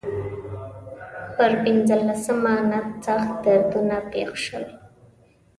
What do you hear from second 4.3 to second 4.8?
شول.